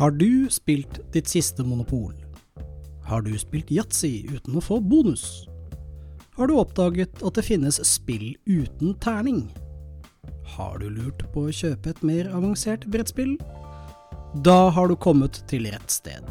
[0.00, 2.14] Har du spilt ditt siste monopol?
[3.04, 5.44] Har du spilt yatzy uten å få bonus?
[6.38, 9.42] Har du oppdaget at det finnes spill uten terning?
[10.54, 13.34] Har du lurt på å kjøpe et mer avansert brettspill?
[14.40, 16.24] Da har du kommet til rett sted.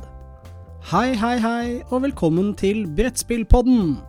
[0.90, 4.00] Hei, hei, hei, og velkommen til Brettspillpodden!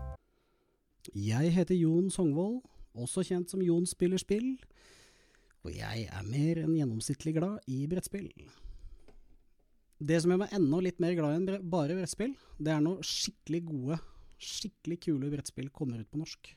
[1.12, 2.62] Jeg heter Jon Songvold,
[2.96, 4.54] også kjent som Jon spiller spill,
[5.68, 8.32] og jeg er mer enn gjennomsnittlig glad i brettspill.
[10.00, 13.02] Det som gjør meg enda litt mer glad i enn bare brettspill, det er når
[13.04, 13.98] skikkelig gode,
[14.40, 16.52] skikkelig kule brettspill kommer ut på norsk.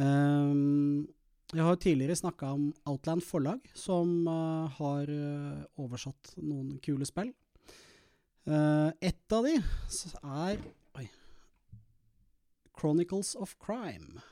[0.00, 1.04] Um,
[1.52, 7.34] jeg har tidligere snakka om Outland forlag, som uh, har uh, oversatt noen kule spill.
[8.48, 10.62] Uh, et av de er
[10.96, 11.04] oi,
[12.80, 14.24] Chronicles of Crime.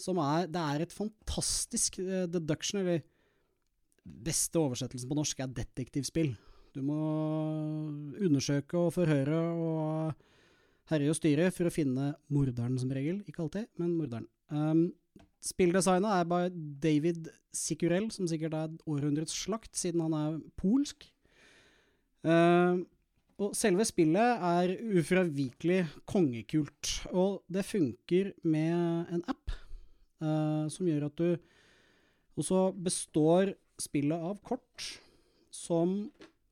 [0.00, 2.00] Som er Det er et fantastisk
[2.32, 3.04] deduction, eller
[4.06, 6.34] beste oversettelsen på norsk er detektivspill.
[6.76, 7.00] Du må
[8.20, 10.12] undersøke og forhøre og
[10.90, 13.22] herje og styre for å finne morderen, som regel.
[13.26, 14.28] Ikke alltid, men morderen.
[14.52, 14.90] Um,
[15.42, 16.40] spilldesignet er by
[16.82, 21.08] David Sikurell, som sikkert er århundrets slakt, siden han er polsk.
[22.26, 22.84] Uh,
[23.36, 26.92] og selve spillet er ufravikelig kongekult.
[27.12, 29.52] Og det funker med en app
[30.22, 31.52] uh, som gjør at du
[32.36, 34.86] Og så består spillet av kort
[35.54, 35.98] som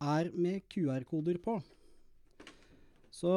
[0.02, 1.58] er med QR-koder på.
[3.14, 3.34] Så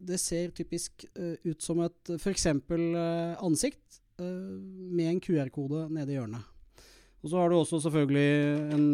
[0.00, 2.46] det ser typisk uh, ut som et f.eks.
[2.70, 4.56] Uh, ansikt uh,
[4.90, 6.46] med en QR-kode nede i hjørnet.
[7.20, 8.86] Og så har du også selvfølgelig en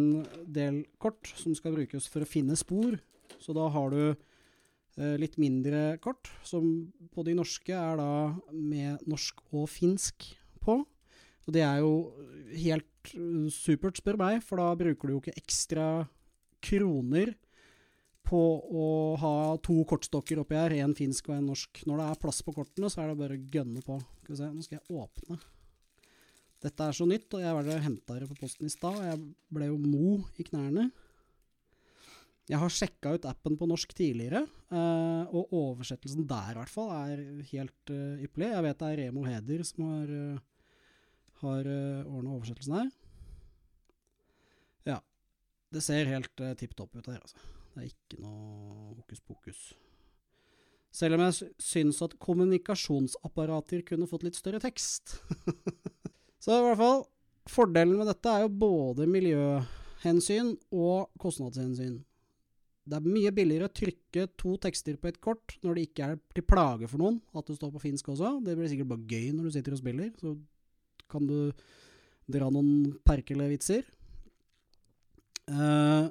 [0.50, 2.97] del kort som skal brukes for å finne spor.
[3.38, 8.10] Så da har du uh, litt mindre kort, som på de norske er da
[8.50, 10.32] med norsk og finsk
[10.64, 10.80] på.
[11.47, 11.92] Og det er jo
[12.52, 13.12] helt
[13.55, 15.88] supert, spør meg, for da bruker du jo ikke ekstra
[16.66, 17.34] kroner
[18.27, 18.86] på å
[19.22, 21.84] ha to kortstokker oppi her, én finsk og én norsk.
[21.87, 24.00] Når det er plass på kortene, så er det bare å gønne på.
[24.25, 25.38] Skal vi se, nå skal jeg åpne.
[26.66, 28.99] Dette er så nytt, og jeg var der og henta det på posten i stad,
[28.99, 29.20] og jeg
[29.54, 30.88] ble jo mo i knærne.
[32.47, 36.93] Jeg har sjekka ut appen på norsk tidligere, uh, og oversettelsen der i hvert fall
[36.94, 37.22] er
[37.53, 38.53] helt uh, ypperlig.
[38.53, 40.12] Jeg vet det er Remo Heder som har
[41.42, 42.91] har uh, ordna oversettelsen her.
[44.88, 45.00] Ja.
[45.72, 47.41] Det ser helt uh, tipp topp ut her, altså.
[47.74, 49.66] Det er ikke noe hokus pokus.
[50.96, 55.19] Selv om jeg syns at kommunikasjonsapparater kunne fått litt større tekst.
[56.42, 57.02] Så i hvert fall,
[57.50, 61.98] fordelen med dette er jo både miljøhensyn og kostnadshensyn.
[62.86, 66.19] Det er mye billigere å trykke to tekster på et kort når det ikke er
[66.36, 68.36] til plage for noen at du står på finsk også.
[68.46, 70.12] Det blir sikkert bare gøy når du sitter og spiller.
[70.22, 70.36] Så
[71.11, 71.53] kan du
[72.27, 73.84] dra noen perkele-vitser.
[75.47, 76.11] Uh,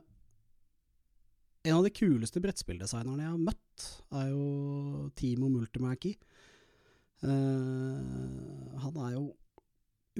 [1.65, 6.13] en av de kuleste brettspilldesignerne jeg har møtt, er jo Timo Multimacky.
[7.25, 9.25] Uh, han er jo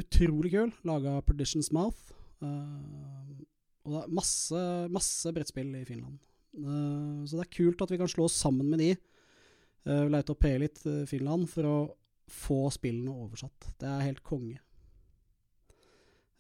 [0.02, 0.72] utrolig kul.
[0.88, 2.12] Laga Perditions Mouth.
[2.42, 3.46] Uh,
[3.86, 4.64] og det er masse,
[4.94, 6.18] masse brettspill i Finland.
[6.58, 8.92] Uh, så det er kult at vi kan slå oss sammen med de.
[9.86, 11.78] Uh, Leite opp litt Finland for å
[12.32, 13.70] få spillene oversatt.
[13.78, 14.58] Det er helt konge.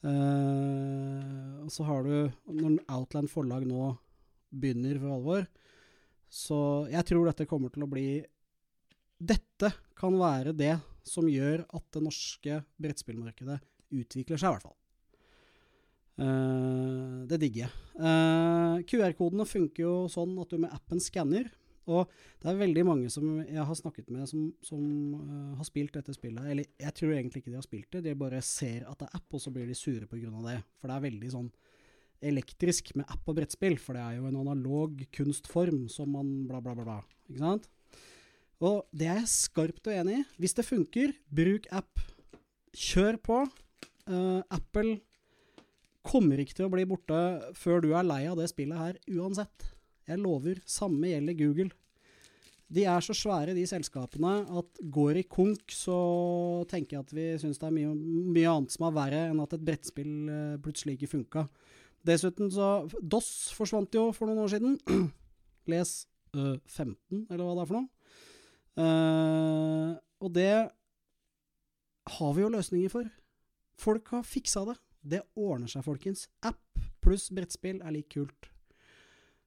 [0.05, 2.15] Uh, og så har du,
[2.53, 3.89] når Outland forlag nå
[4.53, 5.47] begynner for alvor,
[6.29, 6.59] så
[6.91, 8.07] jeg tror dette kommer til å bli
[9.15, 10.75] Dette kan være det
[11.07, 13.59] som gjør at det norske brettspillmarkedet
[13.95, 14.77] utvikler seg, i hvert fall.
[16.15, 17.73] Uh, det digger jeg.
[17.97, 21.49] Uh, QR-kodene funker jo sånn at du med appen skanner.
[21.91, 22.09] Og
[22.41, 24.81] det er veldig mange som jeg har snakket med som, som
[25.19, 26.47] uh, har spilt dette spillet.
[26.51, 29.19] Eller jeg tror egentlig ikke de har spilt det, de bare ser at det er
[29.19, 30.31] app, og så blir de sure pga.
[30.47, 30.59] det.
[30.79, 31.51] For det er veldig sånn
[32.25, 36.61] elektrisk med app og brettspill, for det er jo en analog kunstform som man bla,
[36.63, 36.99] bla, bla, bla.
[37.29, 37.69] Ikke sant?
[38.63, 40.25] Og det er jeg skarpt uenig i.
[40.41, 42.01] Hvis det funker, bruk app.
[42.75, 43.43] Kjør på.
[44.09, 44.99] Uh, Apple
[46.05, 47.19] kommer ikke til å bli borte
[47.57, 49.74] før du er lei av det spillet her uansett.
[50.05, 51.71] Jeg lover, samme gjelder Google.
[52.75, 55.97] De er så svære, de selskapene, at går i konk, så
[56.69, 59.53] tenker jeg at vi syns det er mye, mye, annet som er verre enn at
[59.53, 61.45] et brettspill uh, plutselig ikke funka.
[62.05, 62.69] Dessuten så
[63.01, 64.79] DOS forsvant jo for noen år siden.
[65.71, 65.93] Les
[66.37, 67.87] ø, 15, eller hva det er for noe.
[68.75, 70.49] Uh, og det
[72.17, 73.07] har vi jo løsninger for.
[73.81, 74.77] Folk har fiksa det.
[75.05, 76.27] Det ordner seg, folkens.
[76.45, 76.61] App
[77.05, 78.49] pluss brettspill er like kult.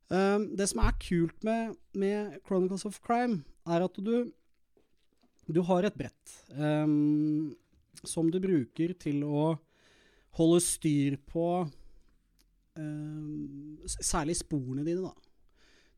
[0.09, 4.33] Um, det som er kult med, med, Chronicles of Crime, er at du
[5.49, 7.57] Du har et brett um,
[8.05, 9.59] som du bruker til å
[10.37, 11.69] holde styr på
[12.77, 15.13] um, Særlig sporene dine, da.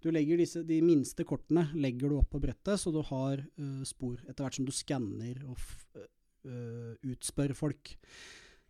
[0.01, 3.83] Du legger disse, De minste kortene legger du opp på brettet, så du har uh,
[3.87, 5.59] spor etter hvert som du skanner og
[5.99, 7.95] uh, utspør folk.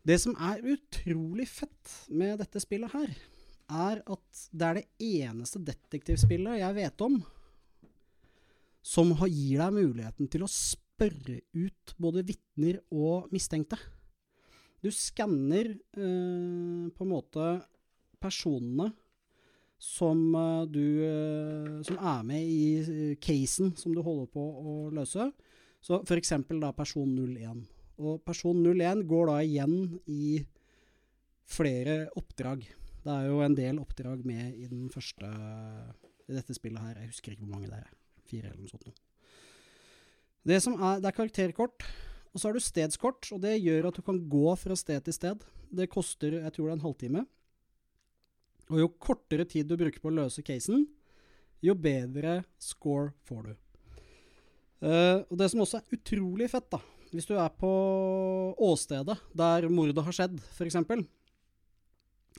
[0.04, 3.12] Det som er utrolig fett med dette spillet her,
[3.70, 4.86] er at det er det
[5.22, 7.20] eneste detektivspillet jeg vet om
[8.80, 13.76] som gir deg muligheten til å spørre ut både vitner og mistenkte.
[14.80, 17.50] Du skanner eh, på en måte
[18.20, 18.90] personene
[19.80, 24.74] som uh, du uh, Som er med i uh, casen som du holder på å
[24.92, 25.30] løse.
[25.80, 27.62] Så eksempel da person 01.
[27.96, 30.42] Og person 01 går da igjen i
[31.48, 32.66] flere oppdrag.
[33.00, 35.28] Det er jo en del oppdrag med i den første
[36.30, 37.00] i dette spillet her.
[37.00, 37.90] Jeg husker ikke hvor mange det er.
[38.28, 38.86] Fire eller noe sånt.
[40.46, 41.84] Det, er, det er karakterkort,
[42.30, 43.28] og så har du stedskort.
[43.34, 45.44] Og det gjør at du kan gå fra sted til sted.
[45.70, 47.24] Det koster jeg tror det er en halvtime.
[48.70, 50.84] Og jo kortere tid du bruker på å løse casen,
[51.60, 53.54] jo bedre score får du.
[54.80, 56.78] Uh, og det som også er utrolig fett, da,
[57.10, 57.70] hvis du er på
[58.64, 60.78] åstedet der mordet har skjedd, f.eks.,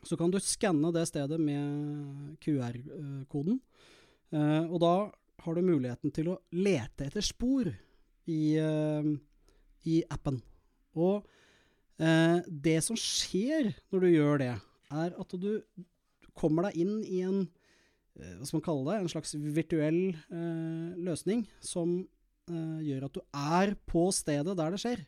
[0.03, 3.59] så kan du skanne det stedet med QR-koden.
[4.31, 4.95] Eh, og da
[5.45, 7.67] har du muligheten til å lete etter spor
[8.29, 9.07] i, uh,
[9.89, 10.37] i appen.
[10.93, 11.27] Og
[12.01, 14.53] det som skjer når du gjør det,
[14.89, 15.51] er at du
[16.37, 20.89] kommer deg inn i en eh, hva skal man kalle det, en slags virtuell eh,
[21.01, 21.99] løsning som
[22.49, 25.05] eh, gjør at du er på stedet der det skjer.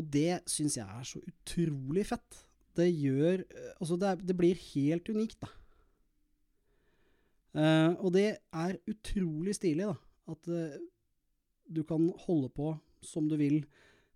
[0.00, 2.42] Og det syns jeg er så utrolig fett.
[2.78, 5.50] Det gjør eh, Altså, det, det blir helt unikt, da.
[7.52, 9.96] Uh, og det er utrolig stilig, da.
[10.32, 10.78] At uh,
[11.68, 12.72] du kan holde på
[13.04, 13.64] som du vil.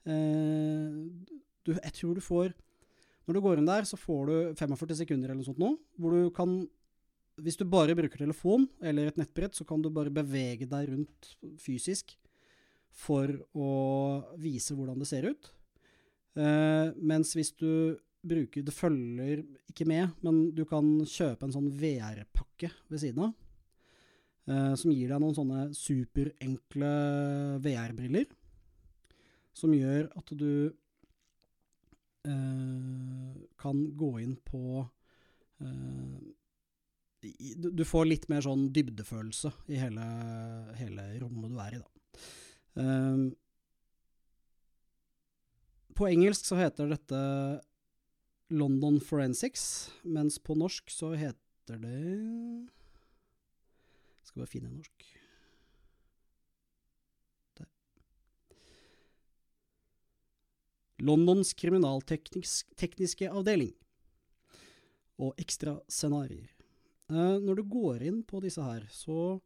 [0.06, 2.52] Du, jeg tror du får
[3.26, 6.14] når du går inn der, så får du 45 sekunder eller noe sånt nå, hvor
[6.14, 6.64] du kan
[7.36, 11.34] Hvis du bare bruker telefon eller et nettbrett, så kan du bare bevege deg rundt
[11.60, 12.14] fysisk
[12.88, 13.72] for å
[14.40, 15.50] vise hvordan det ser ut.
[16.32, 17.98] Uh, mens hvis du
[18.28, 23.36] bruker Det følger ikke med, men du kan kjøpe en sånn VR-pakke ved siden av.
[24.46, 26.90] Uh, som gir deg noen sånne superenkle
[27.64, 28.28] VR-briller.
[29.56, 30.50] Som gjør at du
[32.26, 34.86] Eh, kan gå inn på
[35.60, 40.06] eh, du, får litt mer sånn dybdefølelse i hele,
[40.78, 42.22] hele rommet du er i, da.
[42.76, 43.22] Um,
[45.96, 47.20] på engelsk så heter dette
[48.48, 52.68] London Forensics, mens på norsk så heter det Jeg
[54.28, 55.06] Skal bare finne norsk.
[60.96, 63.74] Londons kriminaltekniske avdeling
[65.20, 66.48] og ekstra scenarioer.
[67.06, 69.36] Uh, når du går inn på disse her, så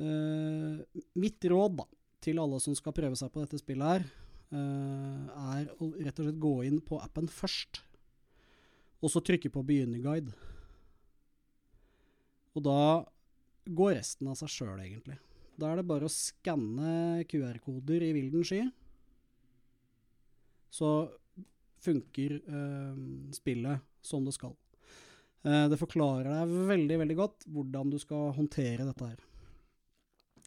[0.00, 0.80] uh,
[1.20, 1.86] Mitt råd da,
[2.24, 4.19] til alle som skal prøve seg på dette spillet her, eh,
[4.50, 7.82] er å rett og slett gå inn på appen først,
[9.00, 10.34] og så trykke på begynnerguide.
[12.58, 12.80] Og da
[13.70, 15.20] går resten av seg sjøl, egentlig.
[15.60, 18.64] Da er det bare å skanne QR-koder i vilden sky
[20.70, 21.10] så
[21.82, 22.94] funker uh,
[23.34, 24.54] spillet som det skal.
[25.42, 29.24] Uh, det forklarer deg veldig, veldig godt hvordan du skal håndtere dette her.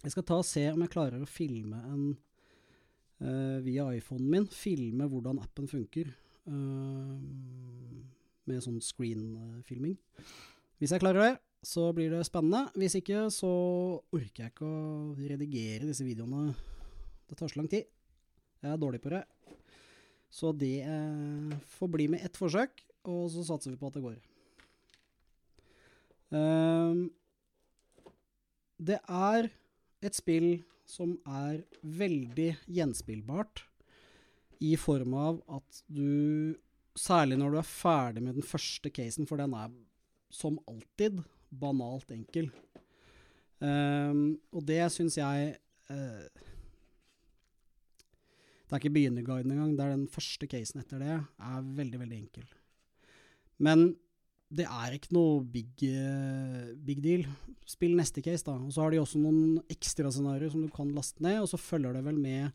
[0.03, 2.05] Jeg skal ta og se om jeg klarer å filme en
[3.63, 4.47] via iPhonen min.
[4.51, 6.11] Filme hvordan appen funker.
[8.43, 9.95] med sånn screen-filming.
[10.81, 12.67] Hvis jeg klarer det, så blir det spennende.
[12.75, 13.49] Hvis ikke, så
[14.11, 16.51] orker jeg ikke å redigere disse videoene.
[17.29, 17.87] Det tar så lang tid.
[18.59, 19.23] Jeg er dårlig på det.
[20.33, 24.03] Så det eh, får bli med ett forsøk, og så satser vi på at det
[24.03, 24.19] går.
[28.83, 29.49] Det er
[30.01, 30.47] et spill
[30.89, 33.63] som er veldig gjenspillbart
[34.63, 36.55] i form av at du
[36.93, 39.71] Særlig når du er ferdig med den første casen, for den er
[40.29, 42.51] som alltid banalt enkel.
[43.57, 45.55] Um, og det syns jeg
[45.89, 46.43] uh,
[48.73, 49.73] det er ikke begynnerguiden engang.
[49.77, 51.17] Det er den første casen etter det.
[51.49, 52.45] er veldig, veldig enkel.
[53.57, 53.83] Men
[54.53, 57.23] det er ikke noe big, uh, big deal.
[57.69, 58.57] Spill neste case, da.
[58.57, 61.95] Og så har de også noen ekstrascenarioer som du kan laste ned, og så følger
[61.97, 62.51] det vel med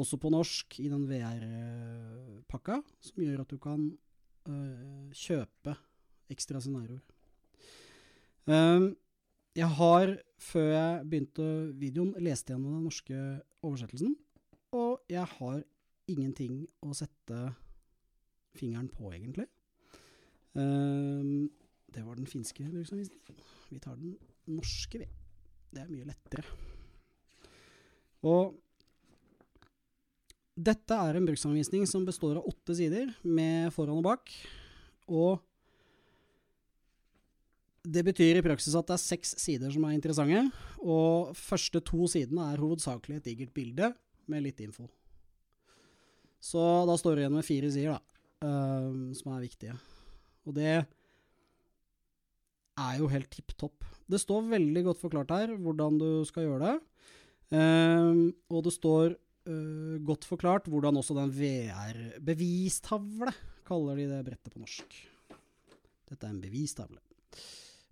[0.00, 3.86] også på norsk i den VR-pakka, som gjør at du kan
[4.48, 5.76] uh, kjøpe
[6.30, 7.02] ekstra scenarioer.
[8.46, 8.94] Um,
[9.58, 11.46] jeg har, før jeg begynte
[11.78, 13.18] videoen, lest gjennom den norske
[13.66, 14.14] oversettelsen.
[14.78, 15.62] Og jeg har
[16.10, 17.40] ingenting å sette
[18.56, 19.46] fingeren på, egentlig.
[20.58, 21.50] Ehm,
[21.90, 23.38] det var den finske bruksanvisningen.
[23.70, 24.16] Vi tar den
[24.50, 25.08] norske, vi.
[25.70, 26.44] Det er mye lettere.
[28.26, 28.56] Og
[30.60, 34.32] dette er en bruksanvisning som består av åtte sider, med foran og bak.
[35.08, 35.38] Og
[37.80, 40.42] det betyr i praksis at det er seks sider som er interessante.
[40.82, 43.92] Og første to sidene er hovedsakelig et digert bilde
[44.30, 44.90] med litt info.
[46.40, 49.76] Så da står du igjen med fire sider, da, uh, som er viktige.
[50.50, 50.74] Og det
[52.80, 53.84] er jo helt tipp topp.
[54.10, 56.76] Det står veldig godt forklart her hvordan du skal gjøre det.
[57.50, 59.14] Uh, og det står
[59.50, 63.32] uh, godt forklart hvordan også den VR-bevistavle,
[63.66, 64.98] kaller de det brettet på norsk.
[66.10, 67.00] Dette er en bevistavle.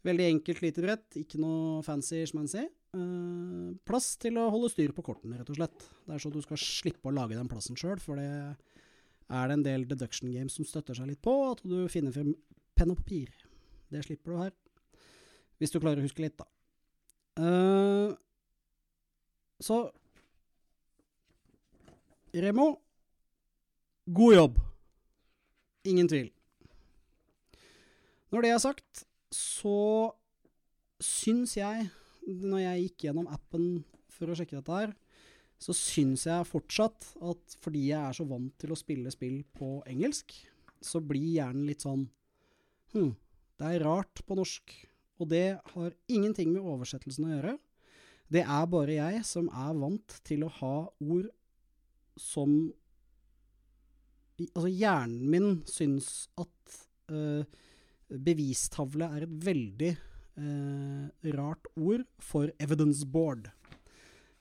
[0.06, 2.64] Veldig enkelt lite brett, ikke noe fancy schmancy.
[2.94, 5.88] Uh, plass til å holde styr på kortene, rett og slett.
[6.06, 8.30] Det er så du skal slippe å lage den plassen sjøl, for det
[9.28, 12.32] er det en del deduction games som støtter seg litt på, at du finner frem
[12.78, 13.32] penn og papir.
[13.92, 14.54] Det slipper du her.
[15.58, 16.46] Hvis du klarer å huske litt, da.
[17.38, 18.14] Uh,
[19.62, 19.88] så
[22.38, 22.66] Remo,
[24.14, 24.58] god jobb.
[25.88, 26.28] Ingen tvil.
[28.28, 30.12] Når det er sagt, så
[31.00, 31.88] syns jeg,
[32.28, 33.80] når jeg gikk gjennom appen
[34.12, 34.92] for å sjekke dette her,
[35.58, 39.78] så syns jeg fortsatt at fordi jeg er så vant til å spille spill på
[39.90, 40.34] engelsk,
[40.78, 42.06] så blir hjernen litt sånn
[42.94, 43.10] Hm,
[43.60, 44.72] det er rart på norsk.
[45.20, 47.56] Og det har ingenting med oversettelsen å gjøre.
[48.32, 51.30] Det er bare jeg som er vant til å ha ord
[52.18, 52.60] som
[54.38, 56.74] Altså, hjernen min syns at
[57.10, 57.42] uh,
[58.06, 59.88] bevistavle er et veldig
[60.38, 63.48] uh, rart ord for evidence board.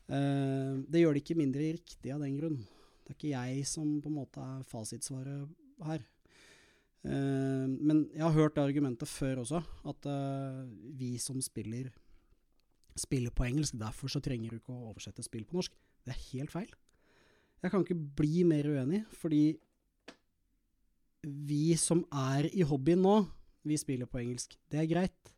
[0.08, 2.60] Uh, det gjør det ikke mindre riktig av den grunn.
[3.04, 5.48] Det er ikke jeg som på en måte er fasitsvaret
[5.88, 6.06] her.
[7.08, 10.08] men jeg har hørt det argumentet før også, at
[11.00, 11.88] vi som spiller
[13.00, 15.74] spiller på engelsk, derfor så trenger du ikke å oversette spill på norsk.
[16.06, 16.70] Det er helt feil.
[17.64, 19.58] Jeg kan ikke bli mer uenig, fordi
[21.48, 23.18] vi som er i hobbyen nå,
[23.68, 24.56] vi spiller på engelsk.
[24.72, 25.34] Det er greit.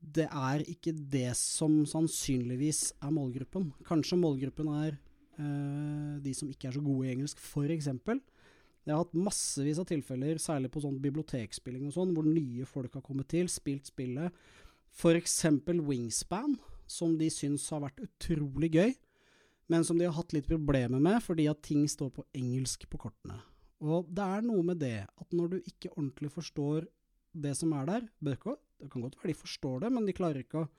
[0.00, 3.68] Det er ikke det som sannsynligvis er målgruppen.
[3.86, 7.90] Kanskje målgruppen er øh, de som ikke er så gode i engelsk, f.eks.
[7.90, 12.96] Jeg har hatt massevis av tilfeller, særlig på sånn bibliotekspilling og sånn, hvor nye folk
[12.96, 14.32] har kommet til, spilt spillet.
[14.96, 15.36] F.eks.
[15.68, 16.56] Wingspan,
[16.90, 18.96] som de syns har vært utrolig gøy
[19.70, 22.98] men som de har hatt litt problemer med fordi at ting står på engelsk på
[22.98, 23.38] kortene.
[23.80, 26.88] Og det er noe med det at når du ikke ordentlig forstår
[27.30, 28.08] det som er der
[28.80, 30.70] Det kan godt være de forstår det, men de klarer ikke å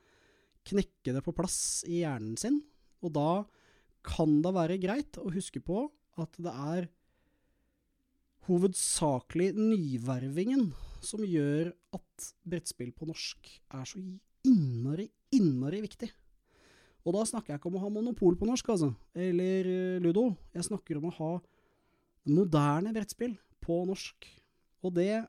[0.72, 2.62] knekke det på plass i hjernen sin.
[3.02, 3.44] Og da
[4.06, 5.86] kan det være greit å huske på
[6.22, 6.90] at det er
[8.50, 10.72] hovedsakelig nyvervingen
[11.06, 14.02] som gjør at brettspill på norsk er så
[14.48, 16.10] innmari, innmari viktig.
[17.06, 20.28] Og da snakker jeg ikke om å ha monopol på norsk, altså, eller uh, ludo.
[20.54, 21.32] Jeg snakker om å ha
[22.30, 24.28] moderne brettspill på norsk.
[24.86, 25.24] Og det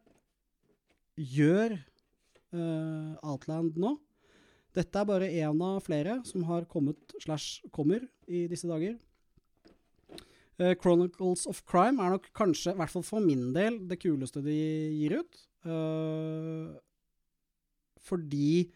[1.17, 1.79] gjør
[2.57, 3.97] uh, Outland nå.
[4.73, 8.97] Dette er bare én av flere som har kommet slash kommer i disse dager.
[10.61, 14.45] Uh, Chronicles of Crime er nok kanskje, i hvert fall for min del, det kuleste
[14.45, 14.57] de
[14.97, 15.43] gir ut.
[15.67, 16.73] Uh,
[18.03, 18.71] fordi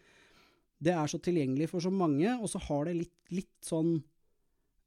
[0.77, 3.97] det er så tilgjengelig for så mange, og så har det litt, litt sånn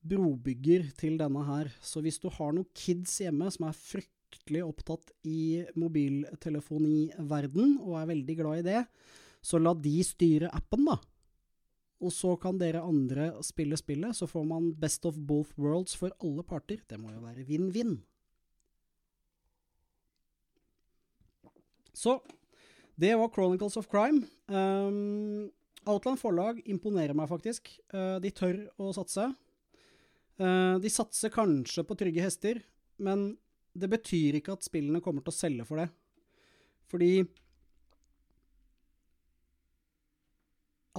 [0.07, 1.71] brobygger til denne her.
[1.83, 4.20] Så hvis du har noen kids hjemme som er fryktelig
[4.65, 8.85] opptatt i mobiltelefoniverden, og er veldig glad i det,
[9.43, 10.97] så la de styre appen, da.
[12.01, 16.11] Og så kan dere andre spille spillet, så får man best of both worlds for
[16.25, 16.81] alle parter.
[16.89, 17.99] Det må jo være vinn-vinn.
[21.93, 22.21] Så
[23.01, 24.25] det var Chronicles of Crime.
[24.49, 25.51] Um,
[25.89, 27.69] Outland forlag imponerer meg faktisk.
[27.93, 29.29] Uh, de tør å satse.
[30.41, 32.63] Uh, de satser kanskje på trygge hester,
[33.01, 33.35] men
[33.75, 35.89] det betyr ikke at spillene kommer til å selge for det.
[36.91, 37.13] Fordi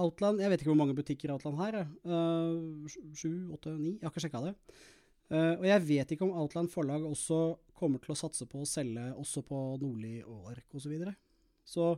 [0.00, 1.82] Outland Jeg vet ikke hvor mange butikker Outland har.
[2.06, 3.98] Uh, sju, åtte, ni?
[3.98, 4.54] Jeg har ikke sjekka det.
[5.32, 7.42] Uh, og jeg vet ikke om Outland forlag også
[7.76, 10.86] kommer til å satse på å selge også på Nordli og Ark osv.
[10.86, 11.14] Så, videre.
[11.64, 11.92] så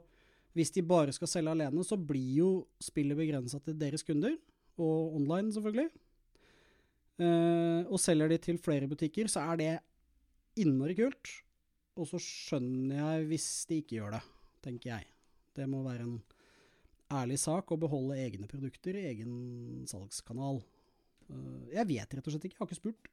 [0.54, 2.50] hvis de bare skal selge alene, så blir jo
[2.82, 4.36] spillet begrensa til deres kunder,
[4.78, 5.88] og online, selvfølgelig.
[7.18, 9.72] Uh, og selger de til flere butikker, så er det
[10.60, 11.32] innmari kult.
[11.94, 14.22] Og så skjønner jeg hvis de ikke gjør det,
[14.66, 15.10] tenker jeg.
[15.54, 16.16] Det må være en
[17.14, 20.62] ærlig sak å beholde egne produkter i egen salgskanal.
[21.28, 23.12] Uh, jeg vet rett og slett ikke, jeg har ikke spurt.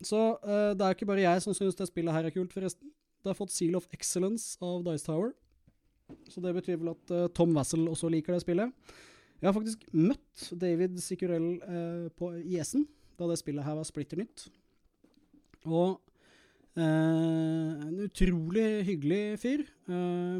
[0.00, 2.92] Så uh, det er ikke bare jeg som syns det spillet her er kult, forresten.
[3.20, 5.34] Det har fått Seal of Excellence av Dice Tower.
[6.32, 8.72] Så det betyr vel at uh, Tom Wassel også liker det spillet.
[9.40, 11.54] Jeg har faktisk møtt David Sicurell
[12.12, 12.82] på, IS-en
[13.16, 14.50] da det spillet her var splitter nytt.
[15.68, 15.98] Og
[16.78, 19.64] uh, en utrolig hyggelig fyr.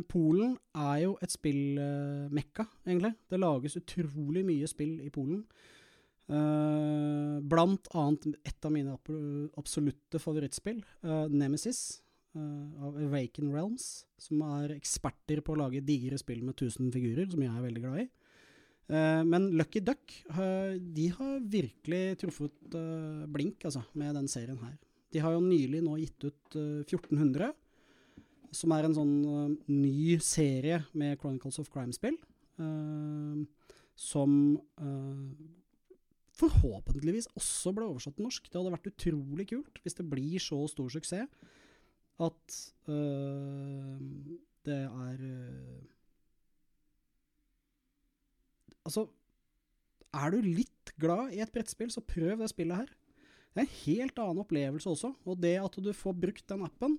[0.09, 3.15] Polen er jo et spillmekka, egentlig.
[3.29, 5.45] Det lages utrolig mye spill i Polen.
[7.51, 8.93] blant annet et av mine
[9.59, 12.01] absolutte favorittspill, Nemesis
[12.37, 17.29] uh, av Awaken Realms, som er eksperter på å lage digre spill med 1000 figurer,
[17.31, 18.07] som jeg er veldig glad i.
[18.91, 22.79] Uh, men Lucky Duck uh, de har virkelig truffet
[23.31, 24.79] blink altså, med den serien her.
[25.11, 27.51] De har jo nylig nå gitt ut 1400,
[28.55, 29.15] som er en sånn
[29.71, 32.19] ny serie med Chronicles of Crime-spill.
[34.01, 34.33] som
[36.41, 38.47] forhåpentligvis også ble oversatt til norsk.
[38.49, 41.29] Det hadde vært utrolig kult hvis det blir så stor suksess
[42.21, 42.61] at
[44.69, 45.25] det er
[48.81, 49.05] Altså,
[50.17, 52.89] er du litt glad i et brettspill, så prøv det spillet her.
[53.51, 56.97] Det er en helt annen opplevelse også, og det at du får brukt den appen,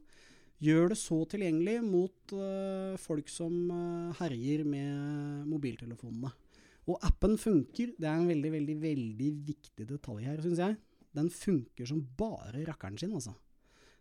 [0.61, 3.71] gjør det så tilgjengelig mot uh, folk som
[4.19, 6.29] herjer med mobiltelefonene.
[6.89, 10.77] Og appen funker, det er en veldig, veldig, veldig viktig detalj her, syns jeg.
[11.15, 13.33] Den funker som bare rakkeren sin, altså.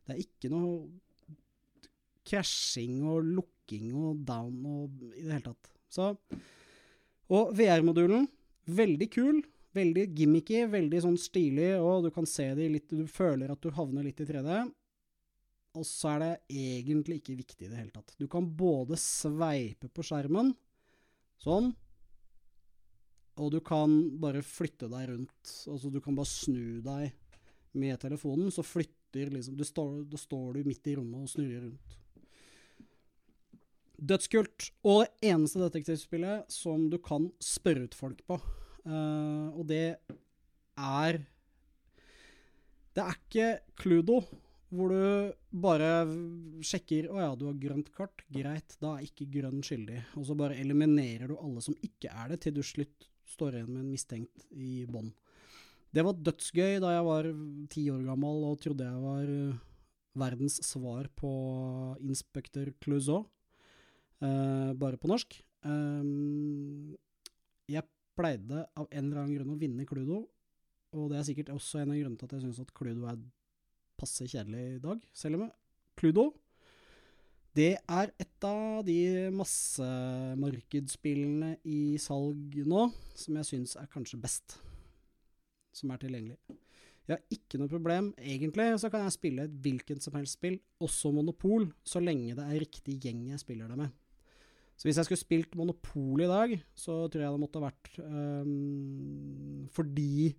[0.06, 0.88] Det er ikke noe
[2.26, 5.70] krasjing og lukking og down og i det hele tatt.
[5.90, 6.12] Så
[7.30, 8.26] Og VR-modulen,
[8.66, 9.36] veldig kul.
[9.76, 13.70] Veldig gimmicky, veldig sånn stilig, og du kan se det litt Du føler at du
[13.76, 14.56] havner litt i 3D.
[15.78, 18.16] Og så er det egentlig ikke viktig i det hele tatt.
[18.18, 20.50] Du kan både sveipe på skjermen,
[21.38, 21.70] sånn,
[23.40, 25.52] og du kan bare flytte deg rundt.
[25.70, 27.14] Altså du kan bare snu deg
[27.78, 31.96] med telefonen, så flytter liksom du står, står du midt i rommet og snurrer rundt.
[34.00, 34.70] Dødskult.
[34.88, 38.40] Og det eneste detektivspillet som du kan spørre ut folk på.
[38.90, 39.84] Uh, og det
[40.80, 41.20] er
[42.90, 44.16] Det er ikke Cludo,
[44.74, 46.06] hvor du bare
[46.66, 48.24] sjekker 'Å ja, du har grønt kart.
[48.30, 52.34] Greit, da er ikke grønn skyldig.' Og så bare eliminerer du alle som ikke er
[52.34, 55.12] det, til du slutt står igjen med en mistenkt i bånn.
[55.94, 57.28] Det var dødsgøy da jeg var
[57.70, 59.30] ti år gammel og trodde jeg var
[60.18, 61.30] verdens svar på
[62.02, 63.26] Inspektør Clouseau.
[64.20, 65.38] Uh, bare på norsk.
[65.64, 66.96] Um,
[67.70, 67.86] jeg
[68.20, 70.18] pleide av en eller annen grunn å vinne Cludo,
[70.92, 73.16] og det er sikkert også en av grunnene til at jeg syns at Cludo er
[74.00, 75.44] passe kjedelig i dag, selv om
[75.98, 76.24] Cludo
[77.58, 84.54] det er et av de massemarkedsspillene i salg nå som jeg syns er kanskje best,
[85.74, 86.38] som er tilgjengelig.
[87.10, 88.12] Jeg har ikke noe problem.
[88.22, 92.44] Egentlig så kan jeg spille et hvilket som helst spill, også Monopol, så lenge det
[92.46, 93.90] er riktig gjeng jeg spiller det med.
[94.80, 97.90] Så hvis jeg skulle spilt Monopol i dag, så tror jeg det måtte ha vært
[98.00, 100.30] um, fordi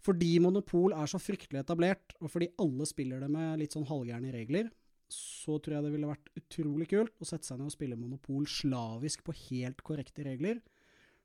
[0.00, 4.32] fordi Monopol er så fryktelig etablert, og fordi alle spiller det med litt sånn halvgærne
[4.32, 4.70] regler,
[5.12, 8.46] så tror jeg det ville vært utrolig kult å sette seg ned og spille Monopol
[8.48, 10.62] slavisk på helt korrekte regler,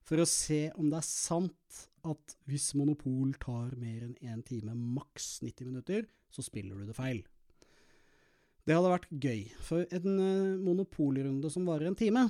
[0.05, 4.75] for å se om det er sant at hvis Monopol tar mer enn én time,
[4.75, 7.23] maks 90 minutter, så spiller du det feil.
[8.65, 9.41] Det hadde vært gøy.
[9.61, 12.25] For en uh, monopolrunde som varer en time,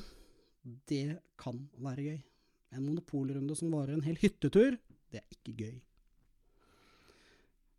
[0.89, 2.21] det kan være gøy.
[2.75, 4.75] En monopolrunde som varer en hel hyttetur,
[5.13, 5.75] det er ikke gøy.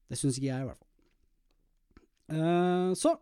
[0.06, 0.92] Det syns ikke jeg, i hvert fall.
[2.26, 3.16] Uh, så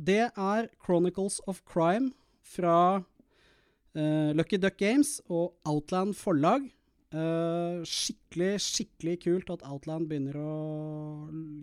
[0.00, 6.64] det er Chronicles of Crime fra uh, Lucky Duck Games og Outland forlag.
[7.12, 10.52] Uh, skikkelig, skikkelig kult at Outland begynner å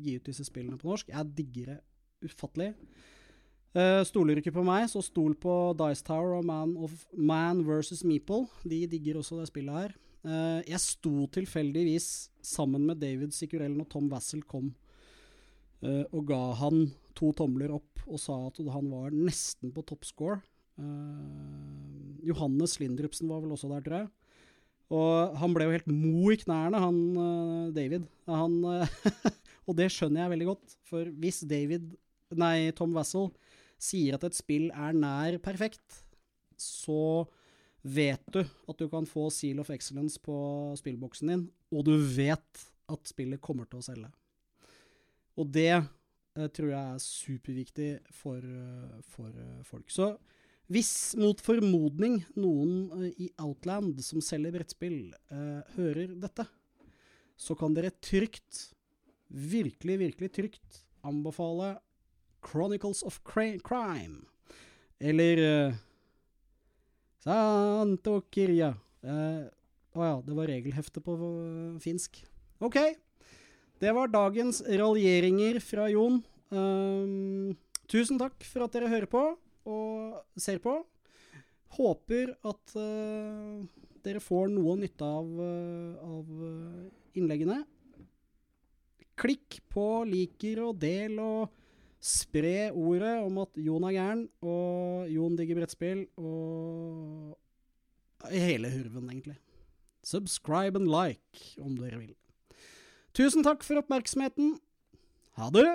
[0.04, 1.10] gi ut disse spillene på norsk.
[1.10, 1.80] Jeg digger det
[2.26, 2.74] ufattelig.
[3.70, 8.02] Uh, stoler ikke på meg, så stol på Dice Tower og Man, of, Man versus
[8.02, 8.48] Meeple.
[8.66, 9.94] De digger også det spillet her.
[10.26, 14.74] Uh, jeg sto tilfeldigvis sammen med David Sikurellen og Tom Wassel kom
[15.86, 20.42] uh, og ga han to tomler opp og sa at han var nesten på toppscore.
[22.24, 24.08] Johannes Lindrupsen var vel også der, tror jeg.
[24.96, 28.08] Og han ble jo helt mo i knærne, han David.
[28.32, 28.56] Han,
[29.68, 31.92] og det skjønner jeg veldig godt, for hvis David
[32.38, 33.30] nei, Tom Wassel
[33.80, 36.02] sier at et spill er nær perfekt,
[36.60, 37.26] så
[37.82, 40.36] vet du at du kan få Seal of Excellence på
[40.80, 44.10] spillboksen din, og du vet at spillet kommer til å selge.
[45.40, 49.88] Og det eh, tror jeg er superviktig for, uh, for uh, folk.
[49.94, 50.12] Så
[50.70, 55.14] hvis mot formodning noen uh, i Outland som selger brettspill,
[55.78, 56.46] hører dette,
[57.40, 58.74] så kan dere trygt,
[59.30, 61.78] virkelig, virkelig trygt anbefale
[62.46, 64.26] Chronicles of Crime.
[65.00, 65.78] Eller uh,
[67.24, 68.74] Santo Kirja.
[69.04, 69.46] Å uh,
[69.96, 72.22] oh ja, det var regelhefte på uh, finsk.
[72.64, 72.78] OK.
[73.80, 76.20] Det var dagens raljeringer fra Jon.
[76.52, 77.56] Um,
[77.92, 79.24] tusen takk for at dere hører på
[79.70, 80.80] og ser på.
[81.78, 83.64] Håper at uh,
[84.04, 85.32] dere får noe nytte av,
[86.04, 86.30] av
[87.20, 87.62] innleggene.
[89.20, 91.50] Klikk på liker og del og
[92.02, 97.38] spre ordet om at Jon er gæren, og Jon digger brettspill, og
[98.32, 99.38] hele hurven, egentlig.
[100.04, 102.16] Subscribe and like, om dere vil.
[103.14, 104.56] Tusen takk for oppmerksomheten.
[105.40, 105.68] Ha det!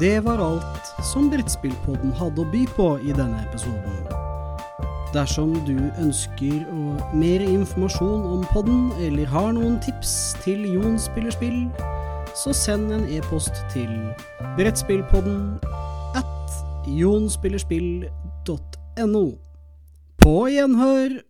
[0.00, 3.98] Det var alt som Brettspillpodden hadde å by på i denne episoden.
[5.12, 6.62] Dersom du ønsker
[7.18, 11.66] mer informasjon om podden, eller har noen tips til Jon spiller spill,
[12.34, 14.14] så send en e-post til
[14.56, 15.58] brettspillpodden
[16.16, 16.50] at
[16.86, 19.30] jonspillerspill.no.
[20.18, 21.29] På gjenhør!